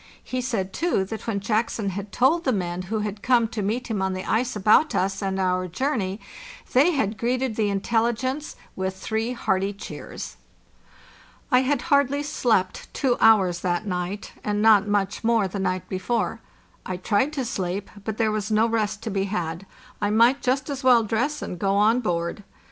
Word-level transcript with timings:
He 0.23 0.41
said, 0.41 0.73
too, 0.73 1.05
that 1.05 1.27
when 1.27 1.39
Jackson 1.39 1.89
had 1.89 2.11
told 2.11 2.43
the 2.43 2.51
men 2.51 2.81
who 2.89 3.01
had 3.01 3.21
come 3.21 3.47
to 3.49 3.61
meet 3.61 3.85
him 3.85 4.01
on 4.01 4.13
the 4.13 4.25
ice 4.25 4.55
about 4.55 4.95
us 4.95 5.21
and 5.21 5.39
our 5.39 5.67
journey, 5.67 6.19
they 6.73 6.89
had 6.93 7.19
greeted 7.19 7.55
the 7.55 7.69
intelli 7.69 8.15
gence 8.17 8.55
with 8.75 8.97
three 8.97 9.33
hearty 9.33 9.73
cheers. 9.73 10.37
I 11.51 11.59
had 11.61 11.83
hardly 11.93 12.23
slept 12.23 12.91
two 12.95 13.15
hours 13.21 13.59
that 13.59 13.85
night, 13.85 14.33
and 14.43 14.59
not 14.59 14.87
much 14.87 15.23
more 15.23 15.47
the 15.47 15.59
night 15.59 15.87
before. 15.87 16.41
I 16.83 16.97
tried 16.97 17.31
to 17.33 17.45
sleep, 17.45 17.91
but 18.03 18.17
there 18.17 18.31
was 18.31 18.49
no 18.49 18.65
rest 18.65 19.03
to 19.03 19.11
be 19.11 19.25
had; 19.25 19.67
I 20.01 20.09
might 20.09 20.41
just 20.41 20.67
as 20.67 20.83
well 20.83 21.03
dress 21.03 21.43
and 21.43 21.59
go 21.59 21.75
on 21.75 21.99
board. 21.99 22.43